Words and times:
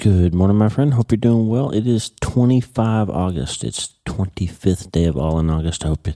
Good 0.00 0.32
morning, 0.32 0.56
my 0.56 0.68
friend. 0.68 0.94
Hope 0.94 1.10
you're 1.10 1.16
doing 1.16 1.48
well. 1.48 1.70
It 1.70 1.84
is 1.84 2.12
25 2.20 3.10
August. 3.10 3.64
It's 3.64 3.94
25th 4.04 4.92
day 4.92 5.06
of 5.06 5.16
all 5.16 5.40
in 5.40 5.50
August. 5.50 5.84
I 5.84 5.88
hope 5.88 6.06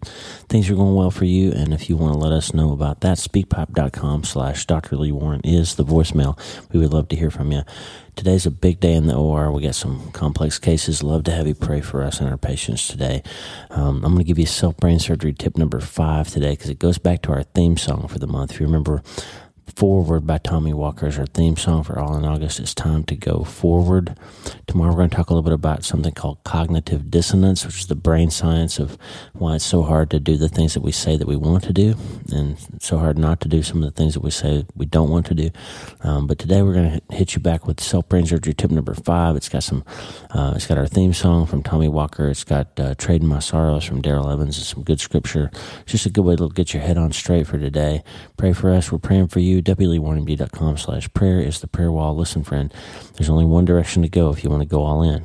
things 0.49 0.71
are 0.71 0.77
going 0.77 0.95
well 0.95 1.11
for 1.11 1.25
you. 1.25 1.51
And 1.51 1.75
if 1.75 1.91
you 1.91 1.97
want 1.97 2.13
to 2.13 2.19
let 2.21 2.31
us 2.31 2.55
know 2.55 2.71
about 2.71 3.01
that, 3.01 3.19
speakpipe.com 3.19 4.23
slash 4.23 4.67
Dr. 4.67 4.95
Lee 4.95 5.11
Warren 5.11 5.41
is 5.43 5.75
the 5.75 5.85
voicemail. 5.85 6.39
We 6.73 6.79
would 6.79 6.93
love 6.93 7.09
to 7.09 7.17
hear 7.17 7.33
from 7.33 7.51
you. 7.51 7.63
Today's 8.15 8.47
a 8.47 8.53
big 8.53 8.79
day 8.79 8.93
in 8.95 9.09
the 9.09 9.17
OR. 9.17 9.51
We 9.51 9.63
got 9.63 9.75
some 9.75 10.13
complex 10.13 10.61
cases. 10.61 11.03
Love 11.03 11.25
to 11.25 11.33
have 11.33 11.49
you 11.49 11.55
pray 11.57 11.81
for 11.81 12.05
us 12.05 12.21
and 12.21 12.29
our 12.29 12.39
patients 12.39 12.87
today. 12.87 13.25
Um, 13.71 13.97
I'm 14.05 14.13
going 14.13 14.19
to 14.19 14.25
give 14.25 14.39
you 14.39 14.47
self 14.47 14.77
brain 14.77 15.01
surgery 15.01 15.33
tip 15.33 15.59
number 15.59 15.81
five 15.81 16.29
today 16.29 16.51
because 16.51 16.71
it 16.71 16.79
goes 16.79 16.99
back 16.99 17.23
to 17.23 17.33
our 17.33 17.43
theme 17.43 17.77
song 17.77 18.07
for 18.07 18.21
the 18.21 18.29
month. 18.29 18.53
If 18.53 18.61
you 18.61 18.67
remember, 18.67 19.03
Forward 19.77 20.27
by 20.27 20.39
Tommy 20.39 20.73
Walker 20.73 21.07
is 21.07 21.19
our 21.19 21.27
theme 21.27 21.57
song 21.57 21.83
for 21.83 21.99
All 21.99 22.17
in 22.17 22.25
August. 22.25 22.61
It's 22.61 22.75
time 22.75 23.05
to 23.05 23.17
go 23.17 23.43
forward. 23.43 24.17
Tomorrow 24.67 24.91
we're 24.91 24.99
going 24.99 25.11
to 25.11 25.17
talk 25.17 25.31
a 25.31 25.33
little 25.33 25.43
bit 25.43 25.53
about 25.53 25.83
something 25.83 26.13
called 26.13 26.45
cognitive 26.45 27.11
dissonance, 27.11 27.65
which 27.65 27.81
is 27.81 27.87
the 27.87 27.95
brain 27.95 28.31
science 28.31 28.79
of 28.79 28.99
why 29.33 29.57
it's 29.57 29.65
so 29.65 29.83
hard 29.83 30.11
to 30.11 30.21
do 30.21 30.37
the 30.37 30.49
things 30.49 30.75
that 30.75 30.83
we 30.83 30.93
say 30.93 31.17
that 31.17 31.27
we 31.27 31.37
want 31.37 31.65
to 31.65 31.73
do 31.73 31.97
and 32.33 32.59
so 32.81 32.99
hard 32.99 33.19
not 33.19 33.41
to 33.41 33.49
do 33.49 33.63
some 33.63 33.83
of 33.83 33.85
the 33.85 33.99
things 33.99 34.15
that 34.15 34.23
we 34.23 34.31
say 34.31 34.65
we 34.77 34.85
don't 34.85 35.11
want 35.11 35.27
to 35.27 35.35
do. 35.35 35.51
Um, 36.03 36.27
but 36.27 36.39
today 36.39 36.63
we're 36.63 36.75
going 36.75 37.01
to 37.01 37.17
hit 37.17 37.35
you 37.35 37.41
back 37.41 37.67
with 37.67 37.81
self 37.81 38.09
brain 38.09 38.27
surgery 38.27 38.55
tip 38.55 38.71
number 38.71 38.95
five. 38.95 39.37
It's 39.37 39.49
got 39.49 39.63
some, 39.63 39.85
uh, 40.31 40.53
it's 40.55 40.67
got 40.67 40.79
our 40.79 40.87
theme 40.87 41.15
song 41.15 41.47
from 41.47 41.63
Tommy 41.63 41.89
Walker. 41.89 42.29
It's 42.29 42.45
got 42.45 42.79
uh, 42.79 42.95
Trading 42.97 43.29
My 43.29 43.39
Sorrows 43.41 43.85
from 43.85 44.03
Darrell 44.03 44.31
Evans 44.31 44.59
and 44.59 44.67
some 44.67 44.83
good 44.83 45.01
scripture. 45.01 45.51
It's 45.83 45.93
just 45.93 46.07
a 46.07 46.11
good 46.11 46.25
way 46.25 46.37
to 46.37 46.51
get 46.51 46.75
your 46.75 46.83
head 46.83 46.99
on 46.99 47.13
straight 47.13 47.47
for 47.47 47.59
today. 47.59 48.03
Pray 48.37 48.53
for 48.53 48.71
us. 48.71 48.93
We're 48.93 48.99
praying 48.99 49.29
for 49.29 49.41
you 49.41 49.62
wleewarrenmd.com 49.63 50.77
slash 50.77 51.13
prayer 51.15 51.41
is 51.41 51.61
the 51.61 51.69
prayer 51.69 51.93
wall. 51.93 52.17
Listen, 52.17 52.45
friend, 52.45 52.73
there's 53.15 53.31
only 53.31 53.45
one 53.45 53.65
direction 53.65 54.03
to 54.03 54.09
go 54.09 54.31
if 54.31 54.45
you 54.45 54.51
want 54.51 54.63
to 54.63 54.69
go 54.69 54.83
all 54.83 55.03
in. 55.03 55.25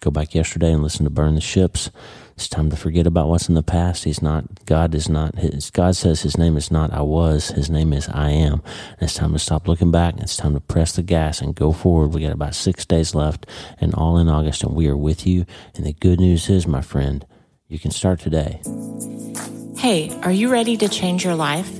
Go 0.00 0.10
back 0.10 0.34
yesterday 0.34 0.72
and 0.72 0.82
listen 0.82 1.04
to 1.04 1.10
Burn 1.10 1.34
the 1.34 1.42
Ships. 1.42 1.90
It's 2.34 2.48
time 2.48 2.70
to 2.70 2.76
forget 2.76 3.06
about 3.06 3.28
what's 3.28 3.50
in 3.50 3.54
the 3.54 3.62
past. 3.62 4.04
He's 4.04 4.22
not, 4.22 4.64
God 4.64 4.94
is 4.94 5.10
not, 5.10 5.34
his, 5.34 5.70
God 5.70 5.94
says 5.94 6.22
his 6.22 6.38
name 6.38 6.56
is 6.56 6.70
not 6.70 6.90
I 6.90 7.02
was, 7.02 7.48
his 7.48 7.68
name 7.68 7.92
is 7.92 8.08
I 8.08 8.30
am. 8.30 8.62
And 8.92 9.02
it's 9.02 9.12
time 9.12 9.34
to 9.34 9.38
stop 9.38 9.68
looking 9.68 9.90
back. 9.90 10.14
It's 10.16 10.38
time 10.38 10.54
to 10.54 10.60
press 10.60 10.96
the 10.96 11.02
gas 11.02 11.42
and 11.42 11.54
go 11.54 11.70
forward. 11.70 12.14
We 12.14 12.22
got 12.22 12.32
about 12.32 12.54
six 12.54 12.86
days 12.86 13.14
left 13.14 13.44
and 13.78 13.94
all 13.94 14.16
in 14.16 14.30
August, 14.30 14.62
and 14.62 14.74
we 14.74 14.88
are 14.88 14.96
with 14.96 15.26
you. 15.26 15.44
And 15.74 15.84
the 15.84 15.92
good 15.92 16.18
news 16.18 16.48
is, 16.48 16.66
my 16.66 16.80
friend, 16.80 17.26
you 17.68 17.78
can 17.78 17.90
start 17.90 18.20
today. 18.20 18.62
Hey, 19.76 20.10
are 20.22 20.32
you 20.32 20.50
ready 20.50 20.78
to 20.78 20.88
change 20.88 21.24
your 21.24 21.34
life? 21.34 21.79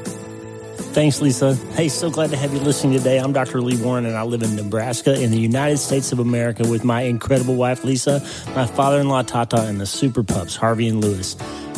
Thanks, 0.93 1.21
Lisa. 1.21 1.55
Hey, 1.73 1.87
so 1.87 2.09
glad 2.09 2.31
to 2.31 2.37
have 2.37 2.53
you 2.53 2.59
listening 2.59 2.97
today. 2.97 3.17
I'm 3.17 3.31
Dr. 3.31 3.61
Lee 3.61 3.81
Warren, 3.81 4.05
and 4.05 4.17
I 4.17 4.23
live 4.23 4.43
in 4.43 4.57
Nebraska 4.57 5.17
in 5.17 5.31
the 5.31 5.39
United 5.39 5.77
States 5.77 6.11
of 6.11 6.19
America 6.19 6.67
with 6.67 6.83
my 6.83 7.03
incredible 7.03 7.55
wife, 7.55 7.85
Lisa, 7.85 8.21
my 8.57 8.65
father 8.65 8.99
in 8.99 9.07
law, 9.07 9.21
Tata, 9.21 9.61
and 9.67 9.79
the 9.79 9.85
super 9.85 10.21
pups, 10.21 10.57
Harvey 10.57 10.89
and 10.89 10.99
Lewis. 10.99 11.37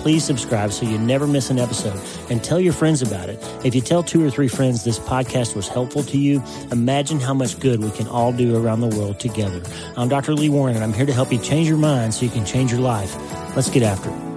please 0.00 0.24
subscribe 0.24 0.72
so 0.72 0.86
you 0.86 0.98
never 0.98 1.26
miss 1.26 1.50
an 1.50 1.58
episode 1.58 2.00
and 2.30 2.42
tell 2.42 2.58
your 2.58 2.72
friends 2.72 3.02
about 3.02 3.28
it. 3.28 3.38
If 3.64 3.74
you 3.74 3.82
tell 3.82 4.02
two 4.02 4.24
or 4.24 4.30
three 4.30 4.48
friends 4.48 4.82
this 4.82 4.98
podcast 4.98 5.54
was 5.54 5.68
helpful 5.68 6.02
to 6.04 6.16
you, 6.16 6.42
imagine 6.72 7.20
how 7.20 7.34
much 7.34 7.60
good 7.60 7.84
we 7.84 7.90
can 7.90 8.08
all 8.08 8.32
do 8.32 8.56
around 8.56 8.80
the 8.80 8.88
world 8.88 9.20
together. 9.20 9.62
I'm 9.98 10.08
Dr. 10.08 10.34
Lee 10.34 10.48
Warren 10.48 10.74
and 10.74 10.82
I'm 10.82 10.94
here 10.94 11.04
to 11.04 11.12
help 11.12 11.30
you 11.30 11.38
change 11.38 11.68
your 11.68 11.76
mind 11.76 12.14
so 12.14 12.24
you 12.24 12.30
can 12.30 12.46
change 12.46 12.72
your 12.72 12.80
life. 12.80 13.14
Let's 13.54 13.68
get 13.68 13.82
after 13.82 14.08
it. 14.08 14.30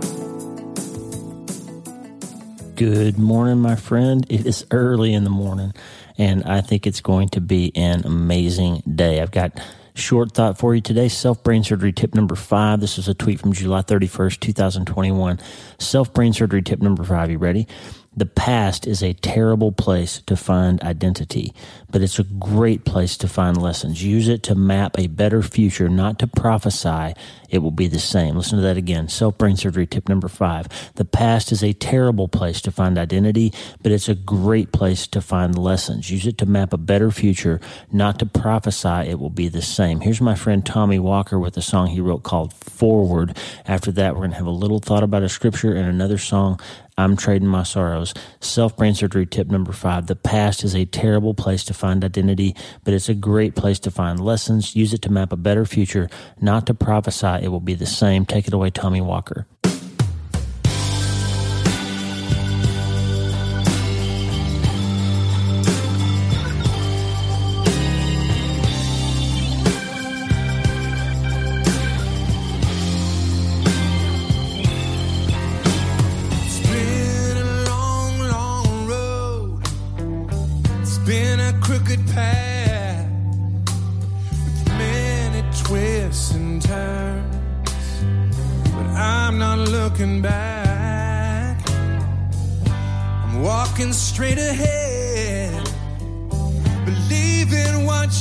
Good 2.76 3.18
morning, 3.18 3.60
my 3.60 3.76
friend. 3.76 4.26
It 4.30 4.46
is 4.46 4.66
early 4.72 5.14
in 5.14 5.24
the 5.24 5.30
morning, 5.30 5.74
and 6.18 6.44
I 6.44 6.60
think 6.60 6.86
it's 6.86 7.02
going 7.02 7.30
to 7.30 7.40
be 7.40 7.72
an 7.76 8.06
amazing 8.06 8.84
day. 8.96 9.22
I've 9.22 9.32
got 9.32 9.62
Short 9.96 10.32
thought 10.32 10.58
for 10.58 10.74
you 10.74 10.82
today 10.82 11.08
self 11.08 11.44
brain 11.44 11.64
surgery 11.64 11.94
tip 11.94 12.16
number 12.16 12.34
five. 12.34 12.80
This 12.80 12.98
is 12.98 13.08
a 13.08 13.14
tweet 13.14 13.40
from 13.40 13.54
July 13.54 13.84
31st, 13.84 14.40
2021. 14.40 15.40
Self 15.78 16.12
brain 16.12 16.34
surgery 16.34 16.64
tip 16.64 16.82
number 16.82 17.04
five. 17.04 17.30
You 17.30 17.38
ready? 17.38 17.68
The 18.16 18.28
past 18.28 18.86
is 18.86 19.02
a 19.02 19.14
terrible 19.14 19.72
place 19.72 20.22
to 20.28 20.36
find 20.36 20.82
identity, 20.84 21.52
but 21.92 22.04
it's 22.04 22.20
a 22.20 22.24
great 22.24 22.86
place 22.86 23.18
to 23.18 23.28
find 23.28 23.60
lessons. 23.60 24.04
Use 24.04 24.28
it 24.28 24.44
to 24.44 24.56
map 24.56 25.00
a 25.00 25.08
better 25.08 25.42
future, 25.42 25.90
not 25.90 26.20
to 26.20 26.28
prophesy 26.28 27.16
it 27.54 27.62
will 27.62 27.72
be 27.72 27.88
the 27.88 28.00
same. 28.00 28.36
Listen 28.36 28.58
to 28.58 28.64
that 28.64 28.78
again. 28.78 29.08
Self 29.10 29.38
brain 29.38 29.56
surgery 29.56 29.86
tip 29.86 30.10
number 30.10 30.28
five. 30.28 30.68
The 30.96 31.06
past 31.06 31.52
is 31.52 31.64
a 31.64 31.74
terrible 31.74 32.28
place 32.28 32.62
to 32.62 32.72
find 32.72 32.98
identity, 32.98 33.54
but 33.82 33.92
it's 33.92 34.10
a 34.10 34.16
great 34.16 34.72
place 34.72 35.06
to 35.08 35.22
find 35.22 35.58
lessons. 35.58 36.10
Use 36.10 36.26
it 36.26 36.40
to 36.40 36.48
map 36.48 36.74
a 36.74 36.78
better 36.78 37.12
future, 37.12 37.62
not 37.92 38.18
to 38.20 38.26
prophesy 38.26 39.10
it 39.10 39.20
will 39.20 39.30
be 39.30 39.50
the 39.50 39.62
same. 39.62 40.02
Here's 40.02 40.22
my 40.22 40.34
friend 40.34 40.66
Tommy 40.66 40.98
Walker 40.98 41.40
with 41.40 41.56
a 41.58 41.62
song 41.62 41.88
he 41.88 42.02
wrote 42.02 42.24
called 42.24 42.54
Forward. 42.54 43.38
After 43.68 43.92
that, 43.92 44.14
we're 44.14 44.22
going 44.22 44.32
to 44.32 44.38
have 44.38 44.48
a 44.48 44.52
little 44.52 44.80
thought 44.80 45.04
about 45.04 45.22
a 45.22 45.30
scripture 45.30 45.76
and 45.76 45.88
another 45.88 46.18
song 46.18 46.60
I'm 46.98 47.18
trading 47.18 47.48
my 47.48 47.64
sorrows. 47.64 48.14
Self 48.40 48.78
brain 48.78 48.94
surgery 48.94 49.26
tip 49.26 49.48
number 49.48 49.72
five. 49.72 50.08
The 50.08 50.16
past 50.16 50.64
is 50.64 50.76
a 50.76 50.86
terrible 50.86 51.34
place 51.34 51.64
to 51.66 51.74
find 51.74 52.04
identity, 52.04 52.56
but 52.84 52.94
it's 52.94 53.10
a 53.10 53.16
great 53.16 53.56
place 53.56 53.80
to 53.80 53.92
find 53.92 54.20
lessons. 54.20 54.76
Use 54.76 54.94
it 54.94 55.02
to 55.04 55.12
map 55.12 55.32
a 55.32 55.38
better 55.38 55.66
future, 55.66 56.10
not 56.40 56.68
to 56.68 56.74
prophesy 56.74 57.44
it 57.44 57.50
will 57.50 57.60
be 57.60 57.76
the 57.76 57.86
same. 57.86 58.26
Take 58.26 58.48
it 58.48 58.54
away, 58.54 58.70
Tommy 58.70 59.02
Walker. 59.02 59.48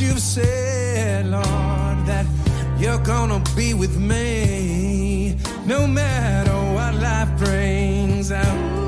You've 0.02 0.20
said, 0.20 1.26
Lord, 1.26 2.06
that 2.06 2.26
you're 2.78 3.02
gonna 3.04 3.42
be 3.56 3.74
with 3.74 3.96
me 3.98 5.36
no 5.64 5.86
matter 5.86 6.56
what 6.74 6.94
life 6.94 7.30
brings 7.38 8.32
out. 8.32 8.81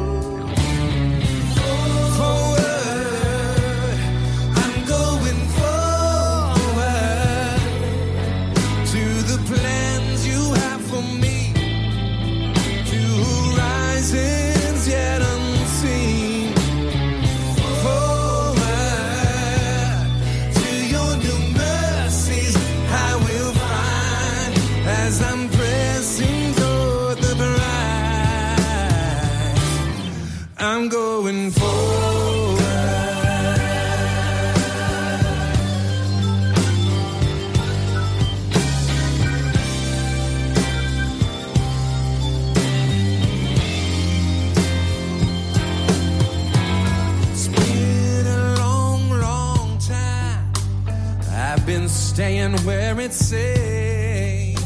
Staying 52.15 52.57
where 52.59 53.01
it's 53.01 53.17
safe. 53.17 54.57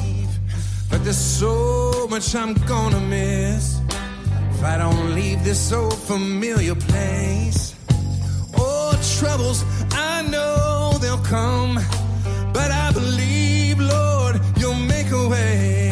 But 0.91 1.03
there's 1.03 1.17
so 1.17 2.07
much 2.11 2.35
I'm 2.35 2.53
gonna 2.67 3.01
miss 3.01 3.81
if 4.51 4.63
I 4.63 4.77
don't 4.77 5.15
leave 5.15 5.43
this 5.45 5.73
old 5.73 5.97
familiar 5.97 6.75
place. 6.75 7.75
Oh, 8.59 8.93
troubles, 9.19 9.65
I 9.93 10.29
know 10.29 10.99
they'll 11.01 11.25
come, 11.25 11.77
but 12.53 12.71
I 12.71 12.93
believe, 12.93 13.81
Lord, 13.81 14.39
you'll 14.59 14.85
make 14.95 15.11
a 15.11 15.29
way 15.29 15.89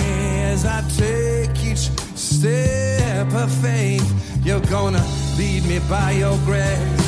as 0.53 0.67
I 0.67 0.83
take 1.05 1.57
each 1.65 1.89
step 2.15 3.33
of 3.33 3.51
faith. 3.63 4.07
You're 4.45 4.69
gonna 4.69 5.05
lead 5.39 5.65
me 5.65 5.79
by 5.89 6.11
your 6.11 6.37
grace. 6.45 7.06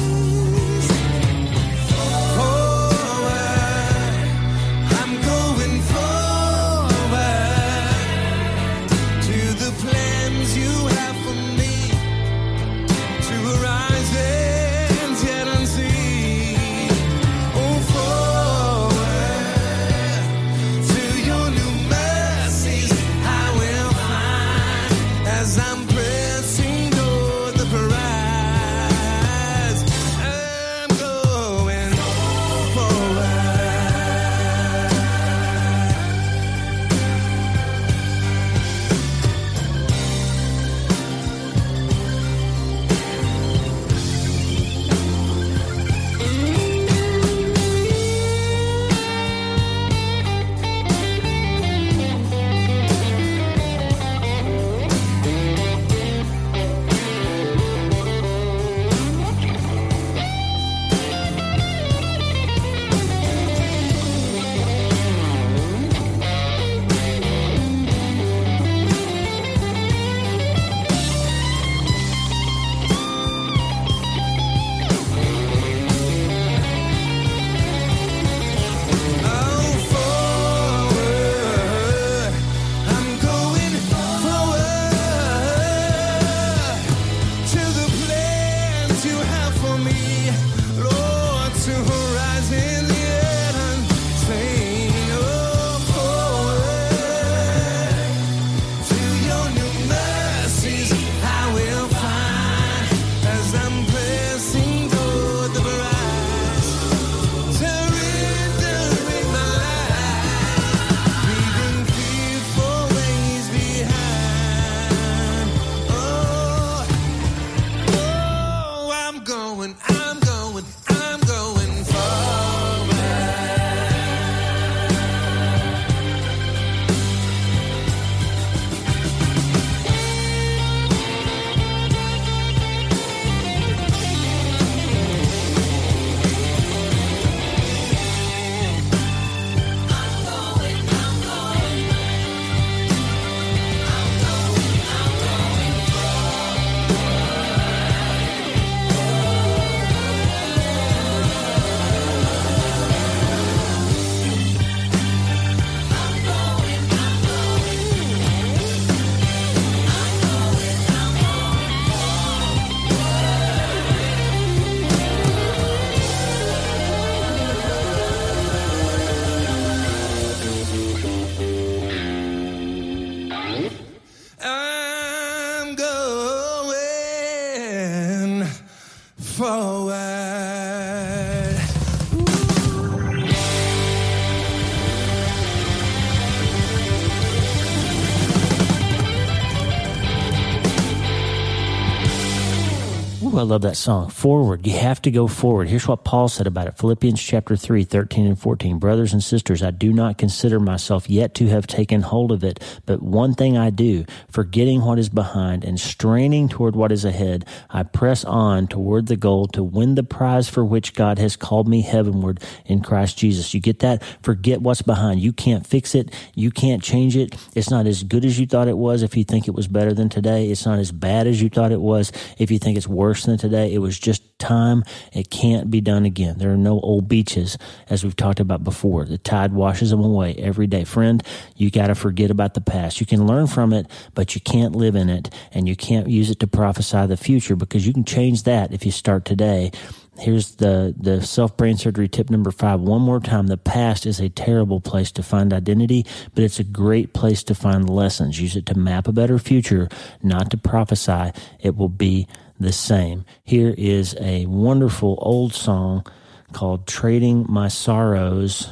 I 193.38 193.42
love 193.42 193.62
that 193.62 193.76
song. 193.76 194.10
Forward. 194.10 194.66
You 194.66 194.76
have 194.78 195.00
to 195.02 195.12
go 195.12 195.28
forward. 195.28 195.68
Here's 195.68 195.86
what 195.86 196.02
Paul 196.02 196.26
said 196.26 196.48
about 196.48 196.66
it. 196.66 196.76
Philippians 196.76 197.22
chapter 197.22 197.54
3, 197.54 197.84
13 197.84 198.26
and 198.26 198.38
14. 198.38 198.78
Brothers 198.80 199.12
and 199.12 199.22
sisters, 199.22 199.62
I 199.62 199.70
do 199.70 199.92
not 199.92 200.18
consider 200.18 200.58
myself 200.58 201.08
yet 201.08 201.34
to 201.36 201.46
have 201.46 201.68
taken 201.68 202.02
hold 202.02 202.32
of 202.32 202.42
it, 202.42 202.60
but 202.84 203.00
one 203.00 203.34
thing 203.34 203.56
I 203.56 203.70
do, 203.70 204.06
forgetting 204.28 204.80
what 204.80 204.98
is 204.98 205.08
behind 205.08 205.64
and 205.64 205.78
straining 205.78 206.48
toward 206.48 206.74
what 206.74 206.90
is 206.90 207.04
ahead, 207.04 207.44
I 207.70 207.84
press 207.84 208.24
on 208.24 208.66
toward 208.66 209.06
the 209.06 209.16
goal 209.16 209.46
to 209.48 209.62
win 209.62 209.94
the 209.94 210.02
prize 210.02 210.48
for 210.48 210.64
which 210.64 210.94
God 210.94 211.18
has 211.18 211.36
called 211.36 211.68
me 211.68 211.82
heavenward 211.82 212.42
in 212.66 212.82
Christ 212.82 213.18
Jesus. 213.18 213.54
You 213.54 213.60
get 213.60 213.78
that? 213.80 214.02
Forget 214.20 214.62
what's 214.62 214.82
behind. 214.82 215.20
You 215.20 215.32
can't 215.32 215.64
fix 215.64 215.94
it. 215.94 216.12
You 216.34 216.50
can't 216.50 216.82
change 216.82 217.16
it. 217.16 217.36
It's 217.54 217.70
not 217.70 217.86
as 217.86 218.02
good 218.02 218.24
as 218.24 218.40
you 218.40 218.46
thought 218.46 218.66
it 218.66 218.78
was 218.78 219.04
if 219.04 219.16
you 219.16 219.22
think 219.22 219.46
it 219.46 219.54
was 219.54 219.68
better 219.68 219.94
than 219.94 220.08
today. 220.08 220.50
It's 220.50 220.66
not 220.66 220.80
as 220.80 220.90
bad 220.90 221.28
as 221.28 221.40
you 221.40 221.48
thought 221.48 221.70
it 221.70 221.80
was 221.80 222.10
if 222.38 222.50
you 222.50 222.58
think 222.58 222.76
it's 222.76 222.88
worse 222.88 223.27
than 223.28 223.38
today. 223.38 223.72
It 223.72 223.78
was 223.78 223.98
just 223.98 224.38
time. 224.38 224.84
It 225.12 225.30
can't 225.30 225.70
be 225.70 225.80
done 225.80 226.04
again. 226.04 226.38
There 226.38 226.52
are 226.52 226.56
no 226.56 226.80
old 226.80 227.08
beaches, 227.08 227.58
as 227.88 228.04
we've 228.04 228.16
talked 228.16 228.40
about 228.40 228.64
before. 228.64 229.04
The 229.04 229.18
tide 229.18 229.52
washes 229.52 229.90
them 229.90 230.02
away 230.02 230.34
every 230.34 230.66
day. 230.66 230.84
Friend, 230.84 231.22
you 231.56 231.70
got 231.70 231.88
to 231.88 231.94
forget 231.94 232.30
about 232.30 232.54
the 232.54 232.60
past. 232.60 233.00
You 233.00 233.06
can 233.06 233.26
learn 233.26 233.46
from 233.46 233.72
it, 233.72 233.86
but 234.14 234.34
you 234.34 234.40
can't 234.40 234.74
live 234.74 234.94
in 234.94 235.08
it, 235.08 235.32
and 235.52 235.68
you 235.68 235.76
can't 235.76 236.08
use 236.08 236.30
it 236.30 236.40
to 236.40 236.46
prophesy 236.46 237.06
the 237.06 237.16
future 237.16 237.56
because 237.56 237.86
you 237.86 237.92
can 237.92 238.04
change 238.04 238.44
that 238.44 238.72
if 238.72 238.84
you 238.84 238.92
start 238.92 239.24
today. 239.24 239.70
Here's 240.18 240.56
the, 240.56 240.94
the 240.98 241.22
self 241.22 241.56
brain 241.56 241.76
surgery 241.76 242.08
tip 242.08 242.28
number 242.28 242.50
five. 242.50 242.80
One 242.80 243.02
more 243.02 243.20
time. 243.20 243.46
The 243.46 243.56
past 243.56 244.04
is 244.04 244.18
a 244.18 244.28
terrible 244.28 244.80
place 244.80 245.12
to 245.12 245.22
find 245.22 245.52
identity, 245.52 246.04
but 246.34 246.42
it's 246.42 246.58
a 246.58 246.64
great 246.64 247.12
place 247.12 247.44
to 247.44 247.54
find 247.54 247.88
lessons. 247.88 248.40
Use 248.40 248.56
it 248.56 248.66
to 248.66 248.76
map 248.76 249.06
a 249.06 249.12
better 249.12 249.38
future, 249.38 249.88
not 250.20 250.50
to 250.50 250.56
prophesy. 250.56 251.30
It 251.60 251.76
will 251.76 251.88
be 251.88 252.26
the 252.58 252.72
same. 252.72 253.24
Here 253.44 253.74
is 253.76 254.16
a 254.20 254.46
wonderful 254.46 255.18
old 255.22 255.54
song 255.54 256.06
called 256.52 256.86
Trading 256.86 257.46
My 257.48 257.68
Sorrows 257.68 258.68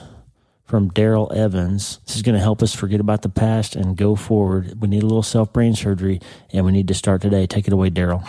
from 0.64 0.88
Darrell 0.88 1.30
Evans. 1.32 2.00
This 2.06 2.16
is 2.16 2.22
going 2.22 2.34
to 2.34 2.40
help 2.40 2.62
us 2.62 2.74
forget 2.74 3.00
about 3.00 3.22
the 3.22 3.28
past 3.28 3.76
and 3.76 3.96
go 3.96 4.16
forward. 4.16 4.80
We 4.80 4.88
need 4.88 5.02
a 5.02 5.06
little 5.06 5.22
self 5.22 5.52
brain 5.52 5.74
surgery 5.74 6.20
and 6.52 6.64
we 6.64 6.72
need 6.72 6.88
to 6.88 6.94
start 6.94 7.22
today. 7.22 7.46
Take 7.46 7.66
it 7.66 7.72
away, 7.72 7.90
Darrell. 7.90 8.24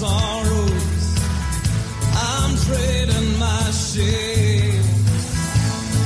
Sorrows. 0.00 1.06
I'm 2.14 2.52
trading 2.66 3.38
my 3.38 3.70
shame. 3.70 4.84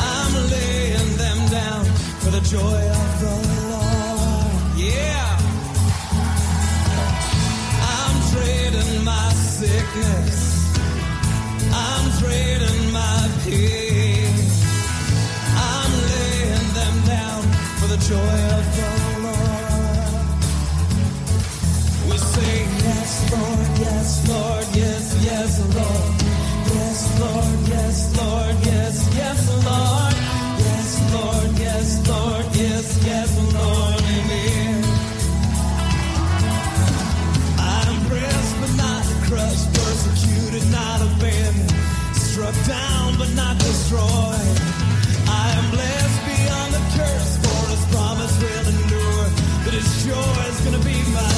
I'm 0.00 0.32
laying 0.54 1.12
them 1.22 1.40
down 1.58 1.84
for 2.22 2.30
the 2.36 2.42
joy 2.54 2.82
of 3.02 3.10
the 3.22 3.34
Lord. 3.72 4.52
Yeah. 4.76 5.28
I'm 7.96 8.16
trading 8.32 9.04
my 9.04 9.28
sickness. 9.58 10.38
I'm 11.72 12.06
trading 12.22 12.80
my 13.00 13.20
pain. 13.44 14.34
I'm 15.76 15.92
laying 16.12 16.68
them 16.80 16.96
down 17.14 17.42
for 17.78 17.86
the 17.94 18.00
joy 18.10 18.36
of 18.58 18.64
the 18.76 18.93
joy 50.04 50.12
is 50.50 50.60
gonna 50.60 50.78
be 50.84 51.02
my 51.14 51.33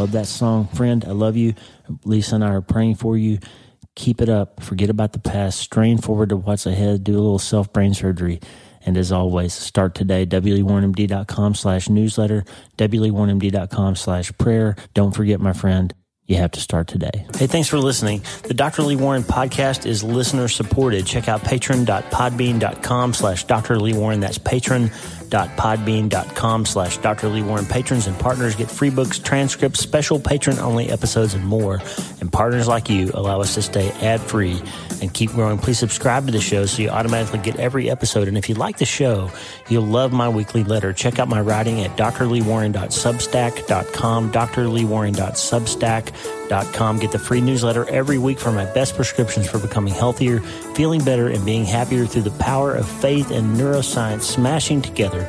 Love 0.00 0.12
that 0.12 0.28
song, 0.28 0.66
friend. 0.68 1.04
I 1.04 1.10
love 1.10 1.36
you. 1.36 1.52
Lisa 2.06 2.36
and 2.36 2.42
I 2.42 2.54
are 2.54 2.62
praying 2.62 2.94
for 2.94 3.18
you. 3.18 3.38
Keep 3.96 4.22
it 4.22 4.30
up. 4.30 4.62
Forget 4.62 4.88
about 4.88 5.12
the 5.12 5.18
past. 5.18 5.58
Strain 5.58 5.98
forward 5.98 6.30
to 6.30 6.38
what's 6.38 6.64
ahead. 6.64 7.04
Do 7.04 7.12
a 7.12 7.20
little 7.20 7.38
self 7.38 7.70
brain 7.70 7.92
surgery. 7.92 8.40
And 8.86 8.96
as 8.96 9.12
always, 9.12 9.52
start 9.52 9.94
today. 9.94 10.24
WLeeWarrenMD.com 10.24 11.54
slash 11.54 11.90
newsletter. 11.90 12.46
WLeeWarrenMD.com 12.78 13.96
slash 13.96 14.32
prayer. 14.38 14.74
Don't 14.94 15.12
forget, 15.14 15.38
my 15.38 15.52
friend, 15.52 15.92
you 16.24 16.36
have 16.36 16.52
to 16.52 16.60
start 16.60 16.88
today. 16.88 17.26
Hey, 17.36 17.46
thanks 17.46 17.68
for 17.68 17.76
listening. 17.76 18.22
The 18.44 18.54
Dr. 18.54 18.82
Lee 18.84 18.96
Warren 18.96 19.22
podcast 19.22 19.84
is 19.84 20.02
listener 20.02 20.48
supported. 20.48 21.04
Check 21.04 21.28
out 21.28 21.44
patron.podbean.com 21.44 23.12
slash 23.12 23.44
Dr. 23.44 23.78
Lee 23.78 23.92
Warren. 23.92 24.20
That's 24.20 24.38
patron.podbean.com 25.30 26.66
slash 26.66 26.98
Dr. 26.98 27.28
Lee 27.28 27.42
Warren. 27.42 27.64
Patrons 27.66 28.06
and 28.06 28.16
partners 28.18 28.54
get 28.56 28.70
free 28.70 28.90
books, 28.90 29.18
transcripts, 29.18 29.80
special 29.80 30.20
patron 30.20 30.58
only 30.58 30.90
episodes, 30.90 31.32
and 31.34 31.46
more. 31.46 31.80
And 32.20 32.30
partners 32.32 32.68
like 32.68 32.90
you 32.90 33.10
allow 33.14 33.40
us 33.40 33.54
to 33.54 33.62
stay 33.62 33.90
ad 34.02 34.20
free 34.20 34.60
and 35.00 35.12
keep 35.12 35.30
growing. 35.30 35.58
Please 35.58 35.78
subscribe 35.78 36.26
to 36.26 36.32
the 36.32 36.40
show 36.40 36.66
so 36.66 36.82
you 36.82 36.90
automatically 36.90 37.38
get 37.38 37.56
every 37.56 37.90
episode. 37.90 38.28
And 38.28 38.36
if 38.36 38.48
you 38.48 38.54
like 38.54 38.78
the 38.78 38.84
show, 38.84 39.30
you'll 39.68 39.86
love 39.86 40.12
my 40.12 40.28
weekly 40.28 40.62
letter. 40.64 40.92
Check 40.92 41.18
out 41.18 41.28
my 41.28 41.40
writing 41.40 41.80
at 41.82 41.96
drleewarren.substack.com, 41.96 44.32
drleewarren.substack.com. 44.32 46.39
Get 46.50 47.12
the 47.12 47.18
free 47.18 47.40
newsletter 47.40 47.88
every 47.88 48.18
week 48.18 48.40
for 48.40 48.50
my 48.50 48.64
best 48.64 48.96
prescriptions 48.96 49.48
for 49.48 49.58
becoming 49.58 49.94
healthier, 49.94 50.40
feeling 50.74 51.04
better, 51.04 51.28
and 51.28 51.44
being 51.46 51.64
happier 51.64 52.06
through 52.06 52.22
the 52.22 52.30
power 52.32 52.74
of 52.74 52.88
faith 52.88 53.30
and 53.30 53.56
neuroscience 53.56 54.22
smashing 54.22 54.82
together 54.82 55.28